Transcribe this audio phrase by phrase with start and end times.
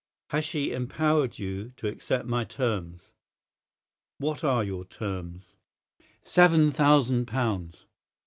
[0.31, 3.11] Has she empowered you to accept my terms?"
[4.17, 5.53] "What are your terms?"
[6.23, 7.85] "Seven thousand pounds."